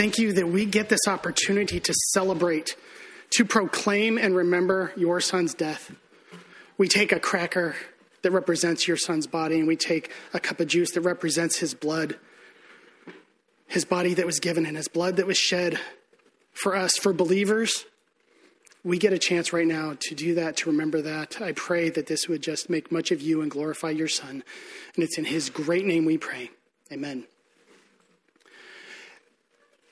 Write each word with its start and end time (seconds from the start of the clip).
Thank 0.00 0.16
you 0.16 0.32
that 0.32 0.48
we 0.48 0.64
get 0.64 0.88
this 0.88 1.06
opportunity 1.06 1.78
to 1.78 1.92
celebrate, 1.92 2.74
to 3.32 3.44
proclaim 3.44 4.16
and 4.16 4.34
remember 4.34 4.94
your 4.96 5.20
son's 5.20 5.52
death. 5.52 5.94
We 6.78 6.88
take 6.88 7.12
a 7.12 7.20
cracker 7.20 7.76
that 8.22 8.30
represents 8.30 8.88
your 8.88 8.96
son's 8.96 9.26
body, 9.26 9.58
and 9.58 9.68
we 9.68 9.76
take 9.76 10.10
a 10.32 10.40
cup 10.40 10.58
of 10.58 10.68
juice 10.68 10.92
that 10.92 11.02
represents 11.02 11.58
his 11.58 11.74
blood, 11.74 12.18
his 13.66 13.84
body 13.84 14.14
that 14.14 14.24
was 14.24 14.40
given 14.40 14.64
and 14.64 14.74
his 14.74 14.88
blood 14.88 15.16
that 15.16 15.26
was 15.26 15.36
shed 15.36 15.78
for 16.50 16.74
us, 16.74 16.96
for 16.96 17.12
believers. 17.12 17.84
We 18.82 18.96
get 18.96 19.12
a 19.12 19.18
chance 19.18 19.52
right 19.52 19.66
now 19.66 19.98
to 20.00 20.14
do 20.14 20.34
that, 20.36 20.56
to 20.56 20.70
remember 20.70 21.02
that. 21.02 21.42
I 21.42 21.52
pray 21.52 21.90
that 21.90 22.06
this 22.06 22.26
would 22.26 22.42
just 22.42 22.70
make 22.70 22.90
much 22.90 23.10
of 23.10 23.20
you 23.20 23.42
and 23.42 23.50
glorify 23.50 23.90
your 23.90 24.08
son. 24.08 24.44
And 24.94 25.04
it's 25.04 25.18
in 25.18 25.26
his 25.26 25.50
great 25.50 25.84
name 25.84 26.06
we 26.06 26.16
pray. 26.16 26.48
Amen. 26.90 27.26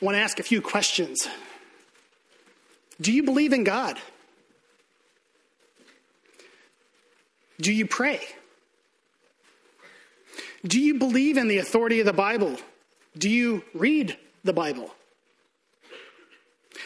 I 0.00 0.04
want 0.04 0.16
to 0.16 0.20
ask 0.20 0.38
a 0.38 0.44
few 0.44 0.62
questions. 0.62 1.28
Do 3.00 3.12
you 3.12 3.22
believe 3.22 3.52
in 3.52 3.64
God? 3.64 3.98
Do 7.60 7.72
you 7.72 7.86
pray? 7.86 8.20
Do 10.64 10.80
you 10.80 10.94
believe 10.94 11.36
in 11.36 11.48
the 11.48 11.58
authority 11.58 12.00
of 12.00 12.06
the 12.06 12.12
Bible? 12.12 12.56
Do 13.16 13.28
you 13.28 13.64
read 13.74 14.16
the 14.44 14.52
Bible? 14.52 14.94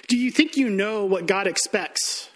Do 0.09 0.16
you 0.16 0.30
think 0.30 0.57
you 0.57 0.71
know 0.71 1.05
what 1.05 1.27
God 1.27 1.47
expects? 1.47 2.30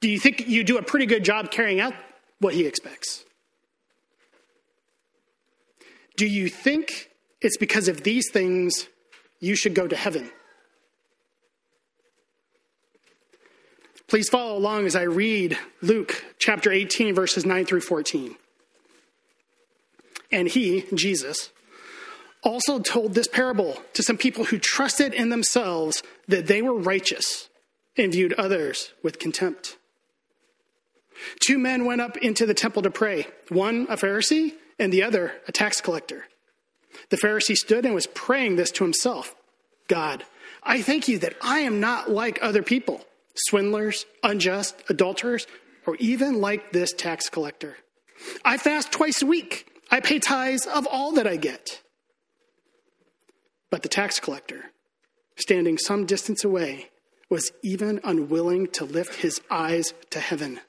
Do 0.00 0.08
you 0.08 0.18
think 0.18 0.48
you 0.48 0.64
do 0.64 0.78
a 0.78 0.82
pretty 0.82 1.06
good 1.06 1.24
job 1.24 1.50
carrying 1.50 1.80
out 1.80 1.94
what 2.38 2.54
He 2.54 2.66
expects? 2.66 3.24
Do 6.16 6.26
you 6.26 6.48
think 6.48 7.10
it's 7.44 7.56
because 7.56 7.88
of 7.88 8.02
these 8.02 8.30
things 8.30 8.88
you 9.40 9.54
should 9.56 9.74
go 9.74 9.86
to 9.86 9.96
heaven? 9.96 10.30
Please 14.06 14.28
follow 14.28 14.56
along 14.56 14.86
as 14.86 14.94
I 14.94 15.02
read 15.02 15.58
Luke 15.80 16.24
chapter 16.38 16.70
18, 16.70 17.14
verses 17.14 17.44
9 17.44 17.64
through 17.64 17.80
14. 17.80 18.36
And 20.30 20.48
he, 20.48 20.84
Jesus, 20.94 21.50
also 22.42 22.78
told 22.78 23.14
this 23.14 23.28
parable 23.28 23.78
to 23.94 24.02
some 24.02 24.18
people 24.18 24.44
who 24.44 24.58
trusted 24.58 25.14
in 25.14 25.30
themselves 25.30 26.02
that 26.28 26.46
they 26.46 26.60
were 26.60 26.74
righteous 26.74 27.48
and 27.96 28.12
viewed 28.12 28.34
others 28.34 28.92
with 29.02 29.18
contempt. 29.18 29.76
Two 31.40 31.58
men 31.58 31.84
went 31.84 32.00
up 32.00 32.16
into 32.18 32.44
the 32.44 32.54
temple 32.54 32.82
to 32.82 32.90
pray, 32.90 33.26
one 33.48 33.86
a 33.88 33.96
Pharisee 33.96 34.52
and 34.78 34.92
the 34.92 35.02
other 35.02 35.32
a 35.48 35.52
tax 35.52 35.80
collector. 35.80 36.26
The 37.10 37.16
Pharisee 37.16 37.56
stood 37.56 37.84
and 37.84 37.94
was 37.94 38.06
praying 38.06 38.56
this 38.56 38.70
to 38.72 38.84
himself 38.84 39.34
God, 39.88 40.24
I 40.62 40.80
thank 40.82 41.08
you 41.08 41.18
that 41.18 41.36
I 41.42 41.60
am 41.60 41.80
not 41.80 42.10
like 42.10 42.38
other 42.42 42.62
people, 42.62 43.04
swindlers, 43.34 44.06
unjust, 44.22 44.82
adulterers, 44.88 45.46
or 45.86 45.96
even 45.96 46.40
like 46.40 46.72
this 46.72 46.92
tax 46.92 47.28
collector. 47.28 47.76
I 48.44 48.56
fast 48.56 48.90
twice 48.90 49.20
a 49.22 49.26
week. 49.26 49.70
I 49.90 50.00
pay 50.00 50.18
tithes 50.18 50.66
of 50.66 50.86
all 50.86 51.12
that 51.12 51.26
I 51.26 51.36
get. 51.36 51.82
But 53.70 53.82
the 53.82 53.88
tax 53.88 54.20
collector, 54.20 54.70
standing 55.36 55.78
some 55.78 56.06
distance 56.06 56.44
away, 56.44 56.90
was 57.28 57.52
even 57.62 58.00
unwilling 58.04 58.68
to 58.68 58.84
lift 58.84 59.16
his 59.16 59.40
eyes 59.50 59.92
to 60.10 60.20
heaven, 60.20 60.60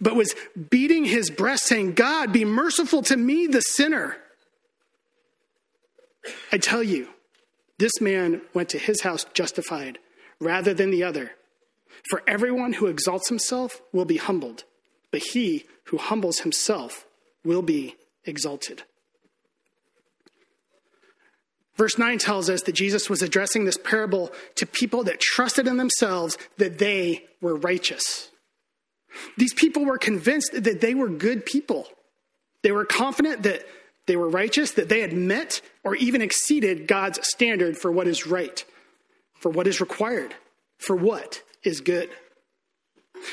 but 0.00 0.14
was 0.14 0.34
beating 0.70 1.04
his 1.04 1.30
breast, 1.30 1.64
saying, 1.64 1.94
God, 1.94 2.32
be 2.32 2.44
merciful 2.44 3.02
to 3.02 3.16
me, 3.16 3.46
the 3.46 3.62
sinner. 3.62 4.18
I 6.54 6.58
tell 6.58 6.84
you, 6.84 7.08
this 7.80 8.00
man 8.00 8.40
went 8.54 8.68
to 8.68 8.78
his 8.78 9.00
house 9.00 9.26
justified 9.34 9.98
rather 10.38 10.72
than 10.72 10.92
the 10.92 11.02
other. 11.02 11.32
For 12.08 12.22
everyone 12.28 12.74
who 12.74 12.86
exalts 12.86 13.28
himself 13.28 13.82
will 13.92 14.04
be 14.04 14.18
humbled, 14.18 14.62
but 15.10 15.20
he 15.32 15.64
who 15.86 15.96
humbles 15.96 16.38
himself 16.38 17.06
will 17.44 17.62
be 17.62 17.96
exalted. 18.24 18.84
Verse 21.74 21.98
9 21.98 22.18
tells 22.18 22.48
us 22.48 22.62
that 22.62 22.76
Jesus 22.76 23.10
was 23.10 23.20
addressing 23.20 23.64
this 23.64 23.76
parable 23.76 24.30
to 24.54 24.64
people 24.64 25.02
that 25.02 25.18
trusted 25.18 25.66
in 25.66 25.76
themselves 25.76 26.38
that 26.58 26.78
they 26.78 27.24
were 27.40 27.56
righteous. 27.56 28.30
These 29.36 29.54
people 29.54 29.84
were 29.84 29.98
convinced 29.98 30.52
that 30.52 30.80
they 30.80 30.94
were 30.94 31.08
good 31.08 31.46
people. 31.46 31.88
They 32.62 32.70
were 32.70 32.84
confident 32.84 33.42
that 33.42 33.64
they 34.06 34.16
were 34.16 34.28
righteous, 34.28 34.72
that 34.72 34.88
they 34.88 35.00
had 35.00 35.12
met 35.12 35.60
or 35.82 35.94
even 35.96 36.20
exceeded 36.20 36.86
God's 36.86 37.26
standard 37.26 37.76
for 37.78 37.90
what 37.90 38.06
is 38.06 38.26
right, 38.26 38.64
for 39.40 39.50
what 39.50 39.66
is 39.66 39.80
required, 39.80 40.34
for 40.78 40.94
what 40.94 41.42
is 41.62 41.80
good. 41.80 42.10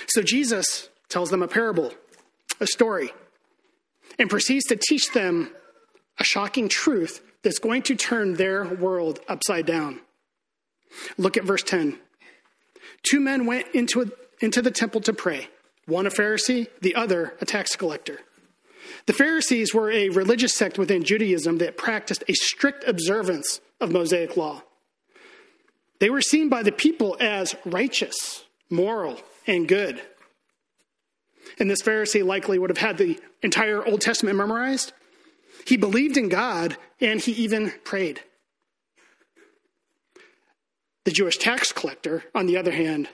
So 0.07 0.21
Jesus 0.21 0.89
tells 1.09 1.29
them 1.29 1.43
a 1.43 1.47
parable, 1.47 1.93
a 2.59 2.67
story, 2.67 3.11
and 4.17 4.29
proceeds 4.29 4.65
to 4.65 4.75
teach 4.75 5.11
them 5.11 5.51
a 6.19 6.23
shocking 6.23 6.69
truth 6.69 7.21
that's 7.43 7.59
going 7.59 7.81
to 7.83 7.95
turn 7.95 8.35
their 8.35 8.65
world 8.65 9.19
upside 9.27 9.65
down. 9.65 9.99
Look 11.17 11.37
at 11.37 11.43
verse 11.43 11.63
10. 11.63 11.97
Two 13.03 13.19
men 13.19 13.45
went 13.45 13.67
into, 13.73 14.11
into 14.39 14.61
the 14.61 14.71
temple 14.71 15.01
to 15.01 15.13
pray, 15.13 15.47
one 15.85 16.05
a 16.05 16.09
Pharisee, 16.09 16.67
the 16.81 16.95
other 16.95 17.35
a 17.41 17.45
tax 17.45 17.75
collector. 17.75 18.19
The 19.06 19.13
Pharisees 19.13 19.73
were 19.73 19.91
a 19.91 20.09
religious 20.09 20.53
sect 20.53 20.78
within 20.78 21.03
Judaism 21.03 21.57
that 21.57 21.78
practiced 21.78 22.23
a 22.28 22.34
strict 22.34 22.84
observance 22.88 23.59
of 23.79 23.91
Mosaic 23.91 24.38
law. 24.38 24.63
They 26.00 26.09
were 26.09 26.22
seen 26.22 26.50
by 26.50 26.63
the 26.63 26.72
people 26.72 27.17
as 27.19 27.56
righteous, 27.66 28.44
moral, 28.69 29.19
and 29.47 29.67
good. 29.67 30.01
And 31.59 31.69
this 31.69 31.81
Pharisee 31.81 32.25
likely 32.25 32.57
would 32.57 32.69
have 32.69 32.78
had 32.78 32.97
the 32.97 33.19
entire 33.41 33.85
Old 33.85 34.01
Testament 34.01 34.38
memorized. 34.38 34.94
He 35.66 35.78
believed 35.78 36.17
in 36.17 36.29
God 36.29 36.78
and 37.00 37.19
he 37.19 37.31
even 37.34 37.73
prayed. 37.84 38.22
The 41.03 41.11
Jewish 41.11 41.38
tax 41.38 41.72
collector, 41.72 42.23
on 42.35 42.45
the 42.45 42.57
other 42.57 42.72
hand, 42.72 43.09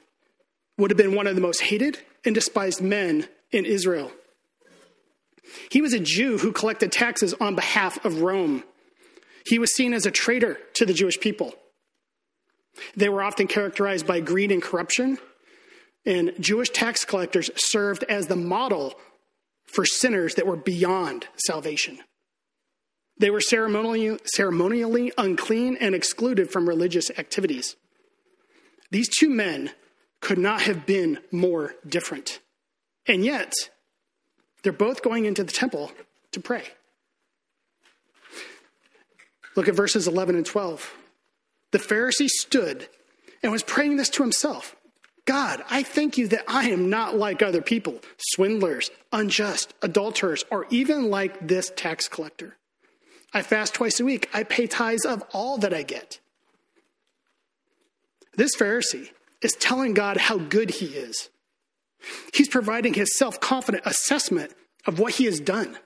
would 0.77 0.91
have 0.91 0.97
been 0.97 1.15
one 1.15 1.27
of 1.27 1.35
the 1.35 1.41
most 1.41 1.61
hated 1.61 1.99
and 2.25 2.35
despised 2.35 2.81
men 2.81 3.27
in 3.51 3.65
Israel. 3.65 4.11
He 5.71 5.81
was 5.81 5.93
a 5.93 5.99
Jew 5.99 6.37
who 6.37 6.51
collected 6.51 6.91
taxes 6.91 7.33
on 7.39 7.55
behalf 7.55 8.03
of 8.05 8.21
Rome. 8.21 8.63
He 9.45 9.59
was 9.59 9.73
seen 9.73 9.93
as 9.93 10.05
a 10.05 10.11
traitor 10.11 10.57
to 10.75 10.85
the 10.85 10.93
Jewish 10.93 11.19
people. 11.19 11.53
They 12.95 13.09
were 13.09 13.23
often 13.23 13.47
characterized 13.47 14.05
by 14.05 14.19
greed 14.19 14.51
and 14.51 14.61
corruption, 14.61 15.17
and 16.05 16.33
Jewish 16.39 16.69
tax 16.69 17.05
collectors 17.05 17.49
served 17.55 18.03
as 18.03 18.27
the 18.27 18.35
model 18.35 18.93
for 19.65 19.85
sinners 19.85 20.35
that 20.35 20.47
were 20.47 20.55
beyond 20.55 21.27
salvation. 21.37 21.99
They 23.19 23.29
were 23.29 23.41
ceremonially, 23.41 24.19
ceremonially 24.25 25.11
unclean 25.17 25.77
and 25.79 25.95
excluded 25.95 26.51
from 26.51 26.69
religious 26.69 27.09
activities. 27.17 27.75
These 28.91 29.09
two 29.09 29.29
men 29.29 29.71
could 30.21 30.37
not 30.37 30.61
have 30.61 30.85
been 30.85 31.19
more 31.31 31.75
different. 31.85 32.39
And 33.07 33.25
yet, 33.25 33.53
they're 34.67 34.73
both 34.73 35.01
going 35.01 35.23
into 35.23 35.45
the 35.45 35.53
temple 35.53 35.93
to 36.33 36.41
pray. 36.41 36.65
Look 39.55 39.69
at 39.69 39.75
verses 39.75 40.09
11 40.09 40.35
and 40.35 40.45
12. 40.45 40.93
The 41.71 41.77
Pharisee 41.77 42.27
stood 42.27 42.89
and 43.41 43.53
was 43.53 43.63
praying 43.63 43.95
this 43.95 44.09
to 44.09 44.23
himself 44.23 44.75
God, 45.23 45.63
I 45.69 45.83
thank 45.83 46.17
you 46.17 46.27
that 46.27 46.43
I 46.49 46.69
am 46.69 46.89
not 46.89 47.15
like 47.15 47.41
other 47.41 47.61
people, 47.61 48.01
swindlers, 48.17 48.91
unjust, 49.13 49.73
adulterers, 49.81 50.43
or 50.51 50.67
even 50.69 51.09
like 51.09 51.47
this 51.47 51.71
tax 51.77 52.09
collector. 52.09 52.57
I 53.33 53.43
fast 53.43 53.73
twice 53.73 54.01
a 54.01 54.05
week. 54.05 54.29
I 54.33 54.43
pay 54.43 54.67
tithes 54.67 55.05
of 55.05 55.23
all 55.31 55.57
that 55.59 55.73
I 55.73 55.83
get. 55.83 56.19
This 58.35 58.53
Pharisee 58.53 59.11
is 59.41 59.53
telling 59.53 59.93
God 59.93 60.17
how 60.17 60.37
good 60.37 60.71
he 60.71 60.87
is. 60.87 61.29
He's 62.33 62.49
providing 62.49 62.93
his 62.93 63.15
self 63.15 63.39
confident 63.39 63.83
assessment 63.85 64.53
of 64.85 64.99
what 64.99 65.13
he 65.13 65.25
has 65.25 65.39
done. 65.39 65.77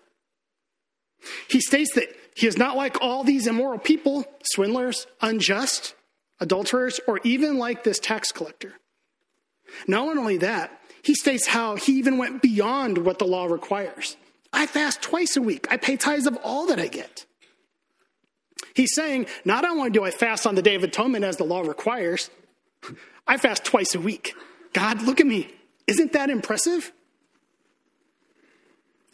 He 1.49 1.59
states 1.59 1.93
that 1.95 2.09
he 2.35 2.47
is 2.47 2.57
not 2.57 2.77
like 2.77 3.01
all 3.01 3.23
these 3.23 3.47
immoral 3.47 3.79
people, 3.79 4.25
swindlers, 4.43 5.07
unjust, 5.21 5.95
adulterers, 6.39 6.99
or 7.07 7.19
even 7.23 7.57
like 7.57 7.83
this 7.83 7.99
tax 7.99 8.31
collector. 8.31 8.73
Not 9.87 10.17
only 10.17 10.37
that, 10.37 10.79
he 11.03 11.15
states 11.15 11.47
how 11.47 11.75
he 11.75 11.93
even 11.93 12.17
went 12.17 12.41
beyond 12.41 12.99
what 12.99 13.19
the 13.19 13.25
law 13.25 13.45
requires. 13.45 14.17
I 14.53 14.67
fast 14.67 15.01
twice 15.01 15.37
a 15.37 15.41
week. 15.41 15.67
I 15.71 15.77
pay 15.77 15.95
tithes 15.95 16.27
of 16.27 16.37
all 16.43 16.67
that 16.67 16.79
I 16.79 16.87
get. 16.87 17.25
He's 18.73 18.93
saying, 18.93 19.27
not 19.43 19.65
only 19.65 19.89
do 19.89 20.03
I 20.03 20.11
fast 20.11 20.45
on 20.45 20.55
the 20.55 20.61
Day 20.61 20.75
of 20.75 20.83
Atonement 20.83 21.25
as 21.25 21.37
the 21.37 21.43
law 21.43 21.61
requires, 21.61 22.29
I 23.27 23.37
fast 23.37 23.63
twice 23.65 23.95
a 23.95 23.99
week. 23.99 24.33
God, 24.73 25.01
look 25.01 25.19
at 25.19 25.25
me. 25.25 25.53
Isn't 25.87 26.13
that 26.13 26.29
impressive? 26.29 26.91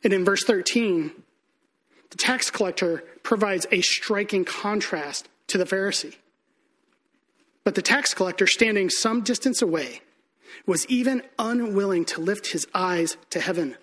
And 0.03 0.13
in 0.13 0.23
verse 0.23 0.43
13, 0.43 1.11
the 2.09 2.17
tax 2.17 2.49
collector 2.49 3.03
provides 3.23 3.65
a 3.71 3.81
striking 3.81 4.45
contrast 4.45 5.27
to 5.47 5.57
the 5.57 5.65
Pharisee. 5.65 6.15
But 7.63 7.75
the 7.75 7.81
tax 7.81 8.13
collector, 8.13 8.47
standing 8.47 8.89
some 8.89 9.21
distance 9.21 9.61
away, 9.61 10.01
was 10.65 10.85
even 10.87 11.21
unwilling 11.37 12.05
to 12.05 12.21
lift 12.21 12.51
his 12.51 12.65
eyes 12.73 13.17
to 13.31 13.39
heaven. 13.39 13.75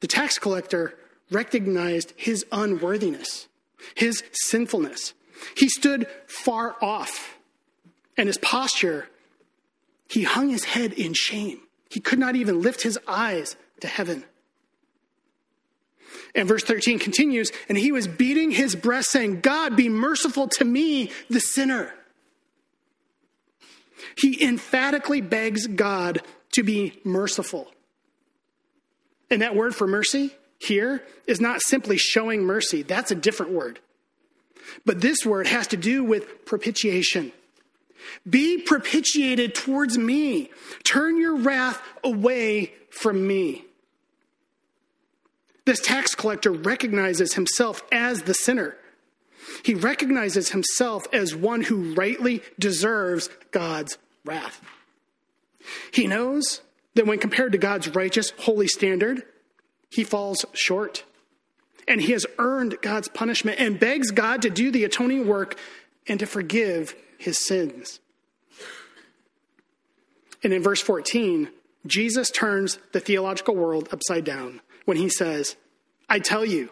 The 0.00 0.08
tax 0.08 0.38
collector 0.38 0.98
recognized 1.30 2.12
his 2.16 2.44
unworthiness, 2.50 3.46
his 3.94 4.24
sinfulness. 4.32 5.14
He 5.56 5.68
stood 5.68 6.06
far 6.26 6.76
off, 6.82 7.38
and 8.16 8.26
his 8.26 8.38
posture, 8.38 9.08
he 10.12 10.24
hung 10.24 10.50
his 10.50 10.64
head 10.64 10.92
in 10.92 11.14
shame. 11.14 11.58
He 11.88 11.98
could 11.98 12.18
not 12.18 12.36
even 12.36 12.60
lift 12.60 12.82
his 12.82 12.98
eyes 13.08 13.56
to 13.80 13.86
heaven. 13.86 14.24
And 16.34 16.46
verse 16.46 16.62
13 16.62 16.98
continues, 16.98 17.50
and 17.66 17.78
he 17.78 17.92
was 17.92 18.06
beating 18.06 18.50
his 18.50 18.76
breast, 18.76 19.10
saying, 19.10 19.40
God, 19.40 19.74
be 19.74 19.88
merciful 19.88 20.48
to 20.48 20.66
me, 20.66 21.10
the 21.30 21.40
sinner. 21.40 21.94
He 24.18 24.44
emphatically 24.44 25.22
begs 25.22 25.66
God 25.66 26.20
to 26.56 26.62
be 26.62 27.00
merciful. 27.04 27.72
And 29.30 29.40
that 29.40 29.56
word 29.56 29.74
for 29.74 29.86
mercy 29.86 30.30
here 30.58 31.02
is 31.26 31.40
not 31.40 31.62
simply 31.62 31.96
showing 31.96 32.44
mercy, 32.44 32.82
that's 32.82 33.10
a 33.10 33.14
different 33.14 33.52
word. 33.52 33.80
But 34.84 35.00
this 35.00 35.24
word 35.24 35.46
has 35.46 35.68
to 35.68 35.78
do 35.78 36.04
with 36.04 36.44
propitiation. 36.44 37.32
Be 38.28 38.58
propitiated 38.58 39.54
towards 39.54 39.98
me. 39.98 40.50
Turn 40.84 41.18
your 41.18 41.36
wrath 41.36 41.82
away 42.04 42.72
from 42.90 43.26
me. 43.26 43.64
This 45.64 45.80
tax 45.80 46.14
collector 46.14 46.50
recognizes 46.50 47.34
himself 47.34 47.82
as 47.92 48.22
the 48.22 48.34
sinner. 48.34 48.76
He 49.64 49.74
recognizes 49.74 50.50
himself 50.50 51.06
as 51.12 51.34
one 51.34 51.62
who 51.62 51.94
rightly 51.94 52.42
deserves 52.58 53.28
God's 53.50 53.98
wrath. 54.24 54.60
He 55.92 56.06
knows 56.06 56.62
that 56.94 57.06
when 57.06 57.18
compared 57.18 57.52
to 57.52 57.58
God's 57.58 57.88
righteous, 57.94 58.32
holy 58.40 58.68
standard, 58.68 59.24
he 59.90 60.04
falls 60.04 60.44
short. 60.52 61.04
And 61.88 62.00
he 62.00 62.12
has 62.12 62.26
earned 62.38 62.78
God's 62.80 63.08
punishment 63.08 63.58
and 63.60 63.78
begs 63.78 64.10
God 64.10 64.42
to 64.42 64.50
do 64.50 64.70
the 64.70 64.84
atoning 64.84 65.26
work 65.26 65.58
and 66.06 66.20
to 66.20 66.26
forgive 66.26 66.94
his 67.18 67.38
sins. 67.38 68.00
And 70.42 70.52
in 70.52 70.62
verse 70.62 70.80
14, 70.80 71.48
Jesus 71.86 72.30
turns 72.30 72.78
the 72.92 73.00
theological 73.00 73.54
world 73.54 73.88
upside 73.92 74.24
down 74.24 74.60
when 74.84 74.96
he 74.96 75.08
says, 75.08 75.56
I 76.08 76.18
tell 76.18 76.44
you, 76.44 76.70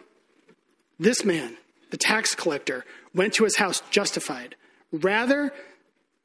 this 0.99 1.25
man, 1.25 1.57
the 1.89 1.97
tax 1.97 2.35
collector, 2.35 2.85
went 3.13 3.33
to 3.33 3.43
his 3.43 3.57
house 3.57 3.81
justified 3.89 4.55
rather 4.91 5.53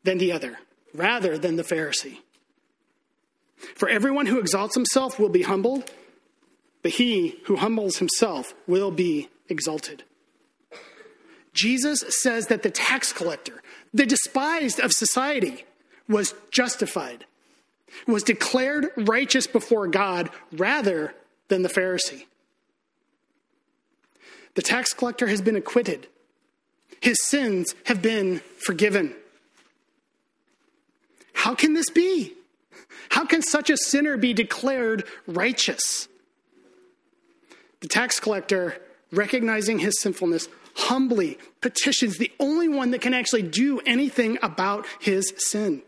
than 0.03 0.19
the 0.19 0.33
other, 0.33 0.59
rather 0.95 1.39
than 1.39 1.57
the 1.57 1.63
Pharisee. 1.63 2.19
For 3.75 3.89
everyone 3.89 4.27
who 4.27 4.39
exalts 4.39 4.75
himself 4.75 5.19
will 5.19 5.29
be 5.29 5.43
humbled, 5.43 5.91
but 6.83 6.93
he 6.93 7.41
who 7.45 7.57
humbles 7.57 7.99
himself 7.99 8.55
will 8.67 8.91
be 8.91 9.29
exalted. 9.49 10.05
Jesus 11.57 12.05
says 12.23 12.49
that 12.49 12.63
the 12.63 12.71
tax 12.71 13.13
collector, 13.13 13.63
the 13.93 14.07
despised 14.07 14.79
of 14.79 14.93
society, 14.93 15.65
was 16.07 16.35
justified, 16.53 17.25
was 18.07 18.23
declared 18.23 18.91
righteous 18.97 19.47
before 19.47 19.89
God 19.89 20.31
rather 20.53 21.15
than 21.49 21.63
the 21.63 21.69
Pharisee. 21.69 22.27
The 24.55 24.63
tax 24.63 24.93
collector 24.93 25.27
has 25.27 25.41
been 25.41 25.57
acquitted, 25.57 26.07
his 27.01 27.23
sins 27.23 27.75
have 27.85 28.03
been 28.03 28.41
forgiven. 28.59 29.15
How 31.33 31.55
can 31.55 31.75
this 31.75 31.91
be? 31.91 32.33
How 33.11 33.25
can 33.25 33.41
such 33.41 33.71
a 33.71 33.77
sinner 33.77 34.17
be 34.17 34.35
declared 34.35 35.05
righteous? 35.27 36.09
The 37.81 37.89
tax 37.89 38.19
collector, 38.21 38.81
recognizing 39.13 39.79
his 39.79 40.01
sinfulness, 40.01 40.49
humbly 40.77 41.39
petitions 41.61 42.19
the 42.19 42.31
only 42.39 42.69
one 42.69 42.91
that 42.91 43.01
can 43.01 43.15
actually 43.15 43.43
do 43.43 43.81
anything 43.81 44.39
about 44.43 44.87
his 45.01 45.33
sin. 45.39 45.83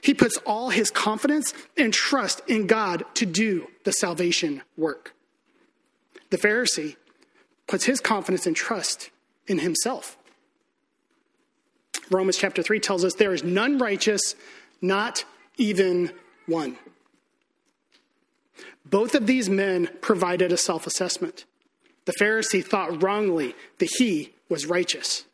He 0.00 0.14
puts 0.14 0.36
all 0.38 0.70
his 0.70 0.90
confidence 0.90 1.52
and 1.76 1.92
trust 1.92 2.40
in 2.46 2.66
God 2.66 3.04
to 3.14 3.26
do 3.26 3.68
the 3.84 3.92
salvation 3.92 4.62
work. 4.76 5.14
The 6.30 6.38
Pharisee 6.38 6.96
puts 7.66 7.84
his 7.84 8.00
confidence 8.00 8.46
and 8.46 8.56
trust 8.56 9.10
in 9.46 9.58
himself. 9.58 10.16
Romans 12.10 12.36
chapter 12.36 12.62
3 12.62 12.80
tells 12.80 13.04
us 13.04 13.14
there 13.14 13.32
is 13.32 13.44
none 13.44 13.78
righteous, 13.78 14.34
not 14.80 15.24
even 15.56 16.10
one. 16.46 16.76
Both 18.84 19.14
of 19.14 19.26
these 19.26 19.48
men 19.48 19.88
provided 20.00 20.52
a 20.52 20.56
self 20.56 20.86
assessment. 20.86 21.44
The 22.04 22.12
Pharisee 22.20 22.64
thought 22.64 23.02
wrongly 23.02 23.54
that 23.78 23.90
he 23.98 24.32
was 24.48 24.66
righteous, 24.66 25.24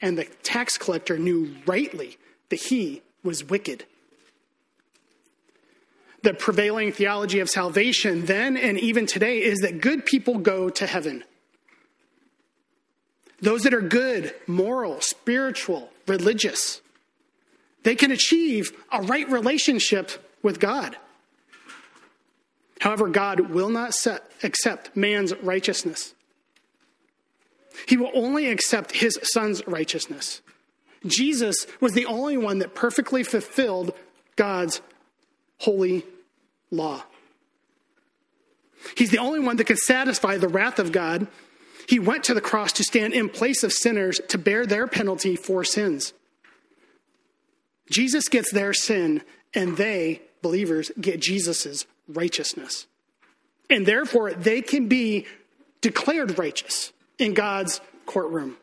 and 0.00 0.16
the 0.16 0.24
tax 0.42 0.78
collector 0.78 1.18
knew 1.18 1.56
rightly 1.66 2.18
that 2.48 2.60
he 2.60 3.02
was 3.22 3.44
wicked. 3.44 3.84
The 6.22 6.34
prevailing 6.34 6.92
theology 6.92 7.40
of 7.40 7.50
salvation 7.50 8.26
then 8.26 8.56
and 8.56 8.78
even 8.78 9.06
today 9.06 9.42
is 9.42 9.60
that 9.60 9.80
good 9.80 10.04
people 10.04 10.38
go 10.38 10.70
to 10.70 10.86
heaven 10.86 11.24
those 13.40 13.62
that 13.64 13.74
are 13.74 13.82
good, 13.82 14.34
moral, 14.46 15.00
spiritual, 15.00 15.90
religious, 16.06 16.80
they 17.82 17.94
can 17.94 18.10
achieve 18.10 18.72
a 18.90 19.02
right 19.02 19.28
relationship 19.30 20.10
with 20.42 20.58
God. 20.58 20.96
However, 22.80 23.08
God 23.08 23.40
will 23.40 23.70
not 23.70 23.94
accept 24.42 24.96
man's 24.96 25.34
righteousness. 25.36 26.14
He 27.86 27.96
will 27.96 28.10
only 28.14 28.48
accept 28.48 28.92
his 28.92 29.18
son's 29.22 29.66
righteousness. 29.66 30.40
Jesus 31.06 31.66
was 31.80 31.92
the 31.92 32.06
only 32.06 32.36
one 32.36 32.58
that 32.58 32.74
perfectly 32.74 33.22
fulfilled 33.22 33.92
God's 34.36 34.80
holy 35.58 36.04
law. 36.70 37.04
He's 38.96 39.10
the 39.10 39.18
only 39.18 39.40
one 39.40 39.56
that 39.56 39.64
could 39.64 39.78
satisfy 39.78 40.36
the 40.36 40.48
wrath 40.48 40.78
of 40.78 40.92
God 40.92 41.26
he 41.88 41.98
went 41.98 42.24
to 42.24 42.34
the 42.34 42.40
cross 42.40 42.72
to 42.72 42.84
stand 42.84 43.14
in 43.14 43.28
place 43.28 43.62
of 43.62 43.72
sinners 43.72 44.20
to 44.28 44.38
bear 44.38 44.66
their 44.66 44.86
penalty 44.86 45.36
for 45.36 45.62
sins. 45.64 46.12
Jesus 47.90 48.28
gets 48.28 48.50
their 48.50 48.72
sin, 48.72 49.22
and 49.54 49.76
they, 49.76 50.22
believers, 50.42 50.90
get 51.00 51.20
Jesus' 51.20 51.86
righteousness. 52.08 52.86
And 53.68 53.86
therefore, 53.86 54.32
they 54.32 54.62
can 54.62 54.88
be 54.88 55.26
declared 55.80 56.38
righteous 56.38 56.92
in 57.18 57.34
God's 57.34 57.80
courtroom. 58.06 58.56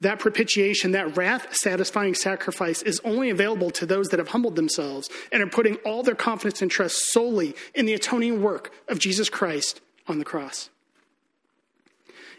That 0.00 0.18
propitiation, 0.18 0.92
that 0.92 1.16
wrath 1.16 1.54
satisfying 1.54 2.14
sacrifice 2.14 2.80
is 2.80 3.00
only 3.04 3.28
available 3.28 3.70
to 3.72 3.84
those 3.84 4.08
that 4.08 4.18
have 4.18 4.28
humbled 4.28 4.56
themselves 4.56 5.10
and 5.30 5.42
are 5.42 5.46
putting 5.46 5.76
all 5.76 6.02
their 6.02 6.14
confidence 6.14 6.62
and 6.62 6.70
trust 6.70 7.12
solely 7.12 7.54
in 7.74 7.84
the 7.84 7.92
atoning 7.92 8.42
work 8.42 8.72
of 8.88 8.98
Jesus 8.98 9.28
Christ 9.28 9.82
on 10.08 10.18
the 10.18 10.24
cross. 10.24 10.70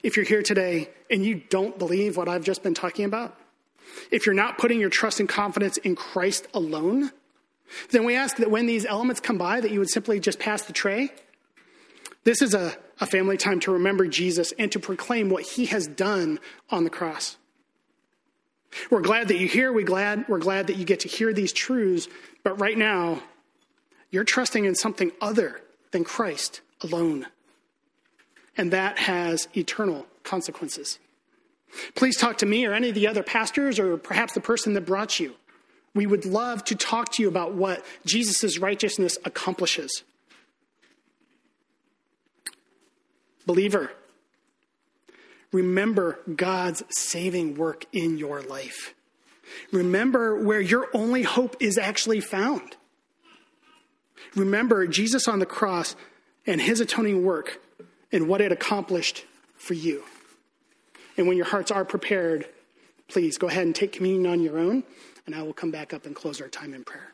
If 0.02 0.16
you're 0.16 0.26
here 0.26 0.42
today 0.42 0.90
and 1.12 1.24
you 1.24 1.44
don't 1.50 1.78
believe 1.78 2.18
what 2.18 2.28
I've 2.28 2.44
just 2.44 2.64
been 2.64 2.74
talking 2.74 3.06
about, 3.06 3.38
if 4.10 4.26
you're 4.26 4.34
not 4.34 4.58
putting 4.58 4.80
your 4.80 4.90
trust 4.90 5.20
and 5.20 5.30
confidence 5.30 5.78
in 5.78 5.96
Christ 5.96 6.48
alone, 6.56 7.12
then 7.92 8.04
we 8.04 8.16
ask 8.16 8.38
that 8.38 8.52
when 8.52 8.66
these 8.66 8.86
elements 8.86 9.22
come 9.22 9.38
by, 9.38 9.62
that 9.62 9.72
you 9.72 9.80
would 9.80 9.90
simply 9.90 10.20
just 10.20 10.40
pass 10.40 10.64
the 10.64 10.74
tray. 10.74 11.12
This 12.24 12.42
is 12.42 12.54
a, 12.54 12.76
a 13.00 13.06
family 13.06 13.38
time 13.38 13.60
to 13.62 13.72
remember 13.72 14.08
Jesus 14.08 14.54
and 14.60 14.72
to 14.72 14.80
proclaim 14.80 15.30
what 15.30 15.44
he 15.44 15.66
has 15.68 15.88
done 15.88 16.40
on 16.70 16.84
the 16.84 16.90
cross. 16.90 17.38
We're 18.90 19.02
glad 19.02 19.28
that 19.28 19.38
you're 19.38 19.50
here. 19.50 19.72
We 19.72 19.84
glad, 19.84 20.26
we're 20.30 20.40
glad 20.40 20.68
that 20.68 20.78
you 20.78 20.86
get 20.86 21.02
to 21.02 21.08
hear 21.08 21.34
these 21.34 21.52
truths. 21.52 22.08
But 22.44 22.60
right 22.60 22.78
now, 22.78 23.22
you're 24.12 24.24
trusting 24.24 24.66
in 24.66 24.76
something 24.76 25.12
other 25.22 25.62
than 25.92 26.04
Christ 26.04 26.62
alone 26.82 27.26
and 28.58 28.72
that 28.74 29.00
has 29.00 29.48
eternal 29.56 30.06
consequences. 30.24 31.00
Please 31.96 32.18
talk 32.18 32.38
to 32.40 32.46
me 32.46 32.66
or 32.66 32.74
any 32.74 32.90
of 32.90 32.96
the 32.96 33.08
other 33.08 33.24
pastors 33.24 33.80
or 33.80 33.98
perhaps 33.98 34.34
the 34.34 34.42
person 34.42 34.74
that 34.74 34.82
brought 34.82 35.20
you. 35.20 35.36
We 35.94 36.06
would 36.06 36.26
love 36.26 36.64
to 36.66 36.76
talk 36.76 37.12
to 37.14 37.24
you 37.24 37.28
about 37.28 37.54
what 37.54 37.86
Jesus' 38.06 38.58
righteousness 38.58 39.18
accomplishes. 39.26 40.04
Believer, 43.46 43.92
remember 45.52 46.20
God's 46.36 46.84
saving 46.90 47.56
work 47.56 47.86
in 47.92 48.18
your 48.18 48.42
life. 48.42 48.94
Remember 49.72 50.42
where 50.42 50.62
your 50.62 50.88
only 50.94 51.24
hope 51.24 51.58
is 51.60 51.78
actually 51.78 52.22
found. 52.22 52.78
Remember 54.36 54.88
Jesus 54.88 55.28
on 55.28 55.40
the 55.40 55.46
cross 55.46 55.96
and 56.48 56.62
his 56.62 56.80
atoning 56.80 57.26
work 57.26 57.62
and 58.12 58.28
what 58.28 58.42
it 58.42 58.52
accomplished 58.52 59.26
for 59.56 59.74
you. 59.74 60.04
And 61.18 61.28
when 61.28 61.38
your 61.38 61.46
hearts 61.46 61.72
are 61.72 61.84
prepared, 61.84 62.48
please 63.08 63.38
go 63.38 63.48
ahead 63.48 63.66
and 63.66 63.76
take 63.76 63.92
communion 63.92 64.32
on 64.32 64.42
your 64.42 64.58
own, 64.58 64.84
and 65.26 65.36
I 65.36 65.44
will 65.44 65.54
come 65.54 65.72
back 65.72 65.94
up 65.94 66.06
and 66.06 66.16
close 66.16 66.42
our 66.42 66.48
time 66.48 66.74
in 66.74 66.84
prayer. 66.84 67.12